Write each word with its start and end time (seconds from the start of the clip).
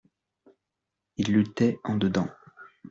Il 1.17 1.31
luttait 1.31 1.79
en 1.83 1.95
dedans. 1.95 2.27